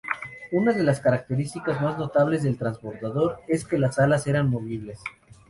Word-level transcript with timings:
Una 0.51 0.73
de 0.73 0.81
las 0.83 0.99
características 0.99 1.79
más 1.79 1.95
notables 1.99 2.41
del 2.41 2.57
transbordador 2.57 3.39
es 3.47 3.63
que 3.65 3.77
las 3.77 3.99
alas 3.99 4.25
eran 4.25 4.49
movibles. 4.49 4.99